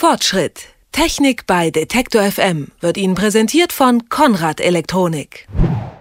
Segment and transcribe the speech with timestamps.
[0.00, 0.68] Fortschritt.
[0.92, 5.46] Technik bei Detektor FM wird Ihnen präsentiert von Konrad Elektronik.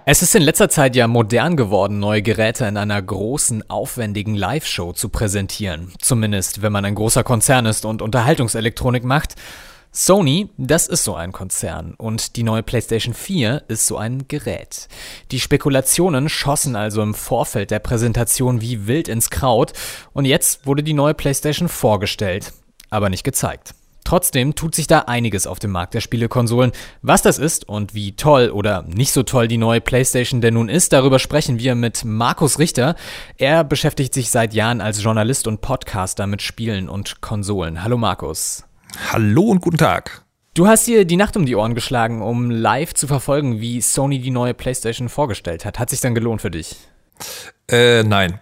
[0.06, 4.94] Es ist in letzter Zeit ja modern geworden, neue Geräte in einer großen, aufwendigen Live-Show
[4.94, 5.92] zu präsentieren.
[6.00, 9.36] Zumindest, wenn man ein großer Konzern ist und Unterhaltungselektronik macht.
[9.92, 14.88] Sony, das ist so ein Konzern und die neue PlayStation 4 ist so ein Gerät.
[15.32, 19.74] Die Spekulationen schossen also im Vorfeld der Präsentation wie wild ins Kraut
[20.14, 22.54] und jetzt wurde die neue PlayStation vorgestellt,
[22.90, 23.74] aber nicht gezeigt.
[24.10, 26.72] Trotzdem tut sich da einiges auf dem Markt der Spielekonsolen.
[27.04, 30.68] Was das ist und wie toll oder nicht so toll die neue PlayStation denn nun
[30.68, 32.96] ist, darüber sprechen wir mit Markus Richter.
[33.38, 37.84] Er beschäftigt sich seit Jahren als Journalist und Podcaster mit Spielen und Konsolen.
[37.84, 38.64] Hallo Markus.
[39.14, 40.26] Hallo und guten Tag.
[40.56, 44.18] Du hast dir die Nacht um die Ohren geschlagen, um live zu verfolgen, wie Sony
[44.18, 45.78] die neue PlayStation vorgestellt hat.
[45.78, 46.78] Hat sich dann gelohnt für dich?
[47.72, 48.40] Äh, nein.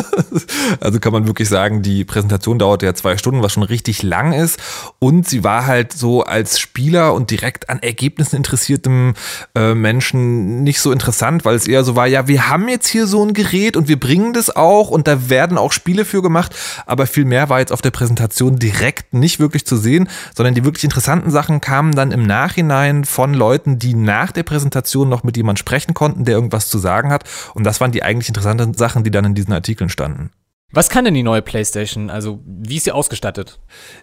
[0.80, 4.32] also kann man wirklich sagen, die Präsentation dauerte ja zwei Stunden, was schon richtig lang
[4.32, 4.58] ist.
[4.98, 9.14] Und sie war halt so als Spieler und direkt an Ergebnissen interessiertem
[9.54, 13.06] äh, Menschen nicht so interessant, weil es eher so war, ja, wir haben jetzt hier
[13.06, 16.54] so ein Gerät und wir bringen das auch und da werden auch Spiele für gemacht.
[16.86, 20.64] Aber viel mehr war jetzt auf der Präsentation direkt nicht wirklich zu sehen, sondern die
[20.64, 25.36] wirklich interessanten Sachen kamen dann im Nachhinein von Leuten, die nach der Präsentation noch mit
[25.36, 27.24] jemand sprechen konnten, der irgendwas zu sagen hat.
[27.54, 30.30] Und das waren die eigentlich interessanten interessanten Sachen, die dann in diesen Artikeln standen.
[30.72, 32.10] Was kann denn die neue PlayStation?
[32.10, 33.58] Also, wie ist sie ausgestattet?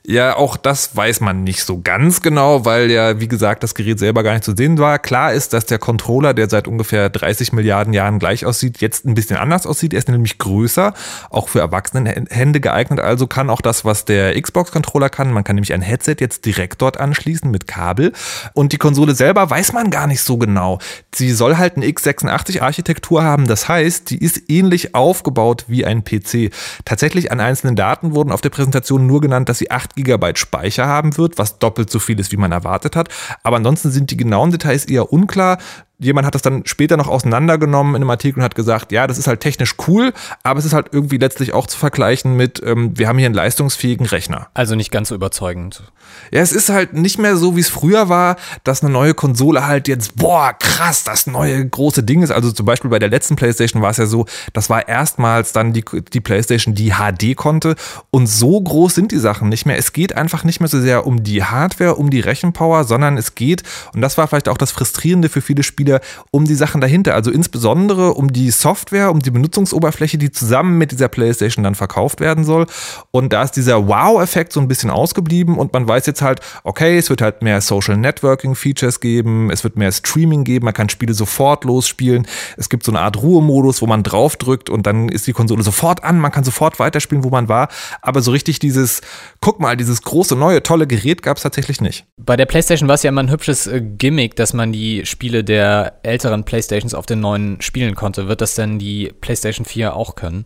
[0.05, 3.99] Ja, auch das weiß man nicht so ganz genau, weil ja, wie gesagt, das Gerät
[3.99, 4.99] selber gar nicht zu sehen war.
[4.99, 9.13] Klar ist, dass der Controller, der seit ungefähr 30 Milliarden Jahren gleich aussieht, jetzt ein
[9.13, 9.93] bisschen anders aussieht.
[9.93, 10.93] Er ist nämlich größer,
[11.29, 12.99] auch für Erwachsenenhände geeignet.
[12.99, 15.31] Also kann auch das, was der Xbox-Controller kann.
[15.31, 18.11] Man kann nämlich ein Headset jetzt direkt dort anschließen mit Kabel.
[18.51, 20.79] Und die Konsole selber weiß man gar nicht so genau.
[21.15, 23.47] Sie soll halt eine x86-Architektur haben.
[23.47, 26.51] Das heißt, die ist ähnlich aufgebaut wie ein PC.
[26.85, 30.87] Tatsächlich an einzelnen Daten wurden auf der Präsentation nur genannt, dass sie 8 GB Speicher
[30.87, 33.09] haben wird, was doppelt so viel ist, wie man erwartet hat.
[33.43, 35.57] Aber ansonsten sind die genauen Details eher unklar
[35.99, 39.17] jemand hat das dann später noch auseinandergenommen in einem Artikel und hat gesagt, ja, das
[39.17, 40.13] ist halt technisch cool,
[40.43, 43.35] aber es ist halt irgendwie letztlich auch zu vergleichen mit, ähm, wir haben hier einen
[43.35, 44.47] leistungsfähigen Rechner.
[44.53, 45.83] Also nicht ganz so überzeugend.
[46.31, 49.65] Ja, es ist halt nicht mehr so, wie es früher war, dass eine neue Konsole
[49.65, 52.31] halt jetzt, boah, krass, das neue große Ding ist.
[52.31, 55.73] Also zum Beispiel bei der letzten PlayStation war es ja so, das war erstmals dann
[55.73, 57.75] die, die PlayStation, die HD konnte.
[58.11, 59.77] Und so groß sind die Sachen nicht mehr.
[59.77, 63.33] Es geht einfach nicht mehr so sehr um die Hardware, um die Rechenpower, sondern es
[63.35, 63.63] geht,
[63.93, 67.15] und das war vielleicht auch das Frustrierende für viele Spieler, wieder um die Sachen dahinter.
[67.15, 72.19] Also insbesondere um die Software, um die Benutzungsoberfläche, die zusammen mit dieser PlayStation dann verkauft
[72.19, 72.67] werden soll.
[73.11, 76.97] Und da ist dieser Wow-Effekt so ein bisschen ausgeblieben und man weiß jetzt halt, okay,
[76.97, 80.89] es wird halt mehr Social Networking Features geben, es wird mehr Streaming geben, man kann
[80.89, 82.27] Spiele sofort losspielen.
[82.57, 86.03] Es gibt so eine Art Ruhemodus, wo man draufdrückt und dann ist die Konsole sofort
[86.03, 87.69] an, man kann sofort weiterspielen, wo man war.
[88.01, 89.01] Aber so richtig dieses,
[89.41, 92.05] guck mal, dieses große, neue, tolle Gerät gab es tatsächlich nicht.
[92.17, 95.43] Bei der PlayStation war es ja immer ein hübsches äh, Gimmick, dass man die Spiele
[95.43, 98.27] der älteren Playstations auf den neuen spielen konnte.
[98.27, 100.45] Wird das denn die PlayStation 4 auch können?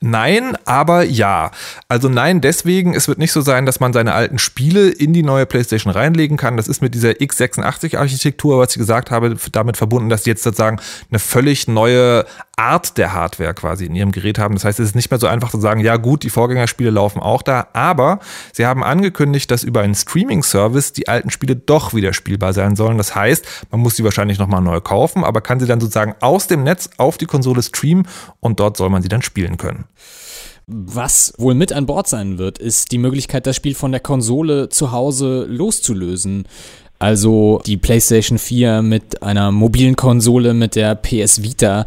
[0.00, 1.50] Nein, aber ja.
[1.88, 5.22] Also nein, deswegen, es wird nicht so sein, dass man seine alten Spiele in die
[5.22, 6.56] neue PlayStation reinlegen kann.
[6.56, 10.80] Das ist mit dieser x86-Architektur, was ich gesagt habe, damit verbunden, dass sie jetzt sozusagen
[11.10, 12.24] eine völlig neue
[12.56, 14.54] Art der Hardware quasi in ihrem Gerät haben.
[14.54, 17.20] Das heißt, es ist nicht mehr so einfach zu sagen, ja gut, die Vorgängerspiele laufen
[17.20, 18.20] auch da, aber
[18.52, 22.98] sie haben angekündigt, dass über einen Streaming-Service die alten Spiele doch wieder spielbar sein sollen.
[22.98, 26.46] Das heißt, man muss sie wahrscheinlich nochmal neu kaufen, aber kann sie dann sozusagen aus
[26.46, 28.06] dem Netz auf die Konsole streamen
[28.40, 29.84] und dort soll man sie dann spielen spielen können.
[30.66, 34.70] Was wohl mit an Bord sein wird, ist die Möglichkeit, das Spiel von der Konsole
[34.70, 36.46] zu Hause loszulösen.
[36.98, 41.84] Also die PlayStation 4 mit einer mobilen Konsole, mit der PS Vita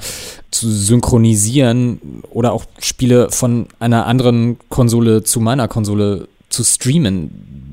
[0.51, 7.66] zu synchronisieren oder auch Spiele von einer anderen Konsole zu meiner Konsole zu streamen.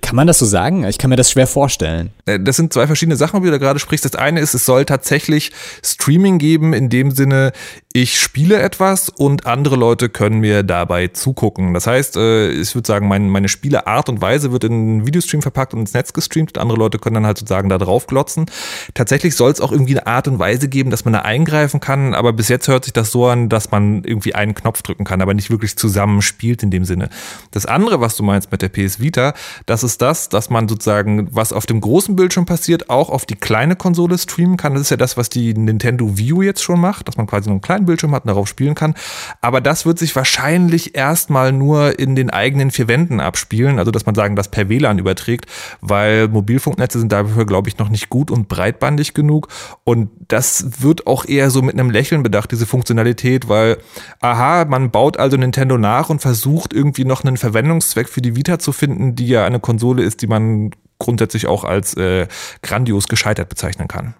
[0.00, 0.84] Kann man das so sagen?
[0.84, 2.10] Ich kann mir das schwer vorstellen.
[2.26, 4.04] Äh, das sind zwei verschiedene Sachen, wie du da gerade sprichst.
[4.04, 5.52] Das eine ist, es soll tatsächlich
[5.84, 7.52] Streaming geben, in dem Sinne,
[7.92, 11.72] ich spiele etwas und andere Leute können mir dabei zugucken.
[11.72, 15.40] Das heißt, äh, ich würde sagen, mein, meine Spieleart und Weise wird in einen Videostream
[15.40, 18.46] verpackt und ins Netz gestreamt und andere Leute können dann halt sozusagen da drauf glotzen.
[18.92, 22.12] Tatsächlich soll es auch irgendwie eine Art und Weise geben, dass man da eingreifen kann,
[22.12, 25.22] aber bis jetzt hört sich das so an, dass man irgendwie einen Knopf drücken kann,
[25.22, 27.08] aber nicht wirklich zusammen spielt in dem Sinne.
[27.52, 29.32] Das andere, was du meinst mit der PS Vita,
[29.64, 33.36] das ist das, dass man sozusagen, was auf dem großen Bildschirm passiert, auch auf die
[33.36, 34.74] kleine Konsole streamen kann.
[34.74, 37.60] Das ist ja das, was die Nintendo View jetzt schon macht, dass man quasi einen
[37.60, 38.94] kleinen Bildschirm hat und darauf spielen kann.
[39.40, 43.78] Aber das wird sich wahrscheinlich erstmal nur in den eigenen vier Wänden abspielen.
[43.78, 45.46] Also, dass man sagen, das per WLAN überträgt,
[45.80, 49.48] weil Mobilfunknetze sind dafür, glaube ich, noch nicht gut und breitbandig genug.
[49.84, 53.78] Und das wird auch eher so mit einem Lächeln bedacht, diese Funktionalität, weil,
[54.20, 58.58] aha, man baut also Nintendo nach und versucht irgendwie noch einen Verwendungszweck für die Vita
[58.58, 62.26] zu finden, die ja eine Konsole ist, die man grundsätzlich auch als äh,
[62.62, 64.14] grandios gescheitert bezeichnen kann.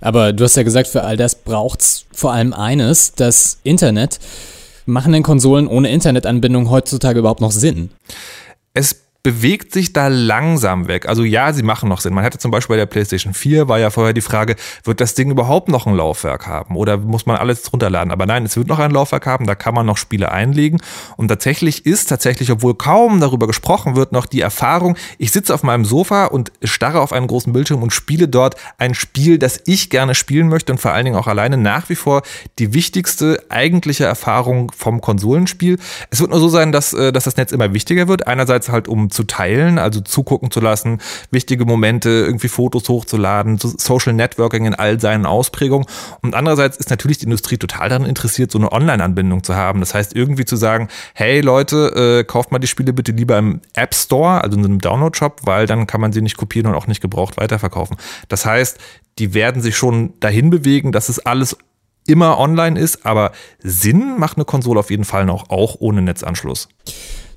[0.00, 4.20] Aber du hast ja gesagt, für all das braucht's vor allem eines, das Internet.
[4.86, 7.90] Machen denn Konsolen ohne Internetanbindung heutzutage überhaupt noch Sinn?
[8.74, 11.06] Es bewegt sich da langsam weg.
[11.06, 12.14] Also ja, sie machen noch Sinn.
[12.14, 15.14] Man hätte zum Beispiel bei der PlayStation 4 war ja vorher die Frage, wird das
[15.14, 18.12] Ding überhaupt noch ein Laufwerk haben oder muss man alles runterladen?
[18.12, 20.80] Aber nein, es wird noch ein Laufwerk haben, da kann man noch Spiele einlegen.
[21.16, 25.62] Und tatsächlich ist tatsächlich, obwohl kaum darüber gesprochen wird, noch die Erfahrung, ich sitze auf
[25.62, 29.90] meinem Sofa und starre auf einen großen Bildschirm und spiele dort ein Spiel, das ich
[29.90, 32.22] gerne spielen möchte und vor allen Dingen auch alleine nach wie vor
[32.58, 35.78] die wichtigste eigentliche Erfahrung vom Konsolenspiel.
[36.08, 38.26] Es wird nur so sein, dass, äh, dass das Netz immer wichtiger wird.
[38.26, 44.12] Einerseits halt um zu teilen, also zugucken zu lassen, wichtige Momente, irgendwie Fotos hochzuladen, Social
[44.12, 45.86] Networking in all seinen Ausprägungen.
[46.22, 49.80] Und andererseits ist natürlich die Industrie total daran interessiert, so eine Online-Anbindung zu haben.
[49.80, 53.60] Das heißt, irgendwie zu sagen, hey Leute, äh, kauft mal die Spiele bitte lieber im
[53.74, 56.86] App Store, also in einem Download-Shop, weil dann kann man sie nicht kopieren und auch
[56.86, 57.96] nicht gebraucht weiterverkaufen.
[58.28, 58.78] Das heißt,
[59.18, 61.56] die werden sich schon dahin bewegen, dass es alles
[62.10, 66.68] immer online ist, aber Sinn macht eine Konsole auf jeden Fall noch, auch ohne Netzanschluss.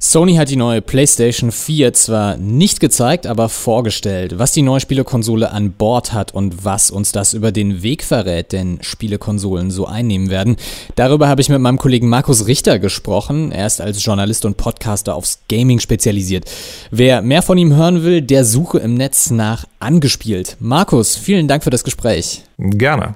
[0.06, 5.50] Sony hat die neue PlayStation 4 zwar nicht gezeigt, aber vorgestellt, was die neue Spielekonsole
[5.50, 10.30] an Bord hat und was uns das über den Weg verrät, denn Spielekonsolen so einnehmen
[10.30, 10.58] werden.
[10.96, 13.54] Darüber habe ich mit meinem Kollegen Markus Richter gesprochen.
[13.54, 16.52] Er ist als Journalist und Podcaster aufs Gaming spezialisiert.
[16.92, 20.58] Wer mehr von ihm hören will, der suche im Netz nach angespielt.
[20.60, 22.44] Markus, vielen Dank für das Gespräch.
[22.58, 23.16] Gerne.